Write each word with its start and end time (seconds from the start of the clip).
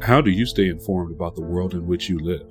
How 0.00 0.20
do 0.20 0.30
you 0.30 0.46
stay 0.46 0.68
informed 0.68 1.10
about 1.10 1.34
the 1.34 1.42
world 1.42 1.74
in 1.74 1.86
which 1.86 2.08
you 2.08 2.20
live? 2.20 2.46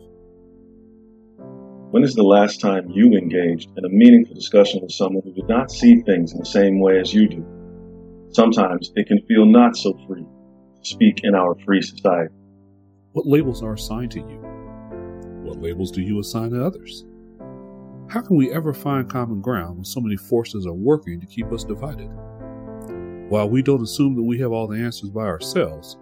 When 1.92 2.04
is 2.04 2.13
the 2.13 2.23
last 2.23 2.59
time 2.59 2.92
you 2.92 3.13
engaged 3.13 3.70
in 3.77 3.85
a 3.85 3.89
meaningful 3.89 4.35
discussion 4.35 4.81
with 4.81 4.92
someone 4.92 5.24
who 5.24 5.32
did 5.32 5.48
not 5.48 5.72
see 5.72 6.02
things 6.02 6.33
in 6.33 6.40
the 6.40 6.46
same 6.46 6.82
way 6.82 7.00
as 7.00 7.14
you 7.14 7.30
do? 7.30 7.46
Sometimes 8.32 8.91
it 8.96 9.07
can 9.07 9.25
feel 9.28 9.46
not 9.46 9.78
so 9.78 9.98
free 10.05 10.23
to 10.23 10.89
speak 10.89 11.21
in 11.23 11.36
our 11.36 11.55
free 11.66 11.82
society. 11.82 12.34
What 13.14 13.25
labels 13.25 13.64
are 13.64 13.73
assigned 13.73 14.11
to 14.11 14.20
you? 14.20 14.39
What 15.43 15.61
labels 15.61 15.91
do 15.91 16.02
you 16.02 16.20
assign 16.20 16.52
to 16.52 16.66
others? 16.66 17.05
How 18.09 18.20
can 18.20 18.36
we 18.36 18.52
ever 18.52 18.73
find 18.73 19.09
common 19.09 19.41
ground 19.41 19.77
when 19.77 19.86
so 19.86 20.02
many 20.02 20.18
forces 20.18 20.68
are 20.68 20.73
working 20.73 21.21
to 21.21 21.25
keep 21.25 21.50
us 21.54 21.64
divided? 21.64 22.09
While 23.29 23.50
we 23.50 23.61
don't 23.61 23.82
assume 23.82 24.16
that 24.16 24.23
we 24.23 24.38
have 24.39 24.52
all 24.52 24.68
the 24.68 24.79
answers 24.79 25.09
by 25.09 25.21
ourselves, 25.21 25.98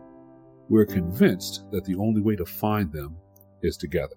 we're 0.70 0.86
convinced 0.86 1.64
that 1.72 1.86
the 1.86 1.96
only 1.96 2.22
way 2.22 2.36
to 2.36 2.46
find 2.46 2.92
them 2.92 3.16
is 3.62 3.78
together. 3.78 4.16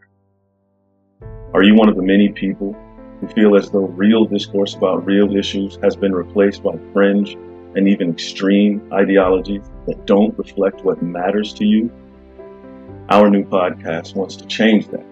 Are 1.52 1.62
you 1.62 1.74
one 1.74 1.88
of 1.88 1.96
the 1.96 2.02
many 2.02 2.30
people 2.30 2.74
who 3.20 3.28
feel 3.28 3.56
as 3.56 3.70
though 3.70 3.86
real 3.86 4.24
discourse 4.24 4.74
about 4.74 5.04
real 5.04 5.36
issues 5.36 5.78
has 5.82 5.96
been 5.96 6.12
replaced 6.12 6.62
by 6.62 6.78
fringe 6.92 7.34
and 7.76 7.88
even 7.88 8.10
extreme 8.10 8.88
ideologies 8.92 9.62
that 9.86 10.06
don't 10.06 10.36
reflect 10.38 10.84
what 10.84 11.02
matters 11.02 11.52
to 11.54 11.64
you? 11.64 11.90
Our 13.10 13.28
new 13.28 13.44
podcast 13.44 14.14
wants 14.14 14.36
to 14.36 14.46
change 14.46 14.88
that. 14.88 15.04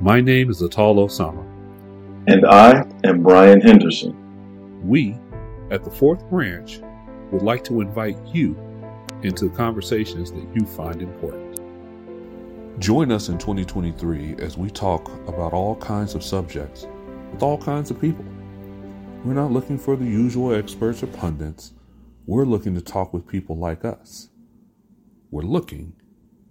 My 0.00 0.20
name 0.20 0.50
is 0.50 0.60
Atal 0.60 0.96
Osama. 0.96 1.46
And 2.26 2.44
I 2.46 2.84
am 3.04 3.22
Brian 3.22 3.60
Henderson. 3.60 4.16
We, 4.86 5.16
at 5.70 5.84
the 5.84 5.90
fourth 5.90 6.28
branch, 6.28 6.80
would 7.30 7.42
like 7.42 7.64
to 7.64 7.80
invite 7.80 8.18
you 8.26 8.56
into 9.24 9.50
conversations 9.50 10.32
that 10.32 10.46
you 10.54 10.64
find 10.64 11.02
important. 11.02 11.60
Join 12.78 13.12
us 13.12 13.28
in 13.28 13.38
2023 13.38 14.36
as 14.38 14.56
we 14.56 14.70
talk 14.70 15.08
about 15.28 15.52
all 15.52 15.76
kinds 15.76 16.14
of 16.14 16.22
subjects 16.24 16.86
with 17.32 17.42
all 17.42 17.58
kinds 17.58 17.90
of 17.90 18.00
people. 18.00 18.24
We're 19.24 19.34
not 19.34 19.52
looking 19.52 19.78
for 19.78 19.94
the 19.94 20.04
usual 20.04 20.54
experts 20.54 21.02
or 21.02 21.06
pundits. 21.06 21.72
We're 22.26 22.44
looking 22.44 22.74
to 22.74 22.80
talk 22.80 23.12
with 23.12 23.26
people 23.26 23.56
like 23.56 23.84
us. 23.84 24.30
We're 25.30 25.42
looking 25.42 25.94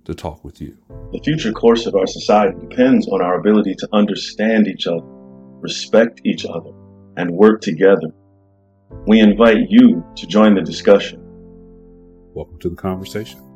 to 0.06 0.14
talk 0.14 0.44
with 0.44 0.62
you. 0.62 0.78
The 1.12 1.22
future 1.24 1.52
course 1.52 1.86
of 1.86 1.96
our 1.96 2.08
society 2.08 2.58
depends 2.68 3.08
on 3.08 3.22
our 3.22 3.40
ability 3.40 3.76
to 3.80 3.90
understand 3.94 4.68
each 4.68 4.88
other, 4.88 5.06
respect 5.06 6.22
each 6.24 6.46
other, 6.46 6.72
and 7.18 7.32
work 7.32 7.62
together. 7.62 8.14
We 9.06 9.20
invite 9.20 9.70
you 9.70 10.04
to 10.16 10.28
join 10.28 10.56
the 10.56 10.62
discussion. 10.62 11.21
Welcome 12.34 12.60
to 12.60 12.70
the 12.70 12.78
conversation. 12.78 13.51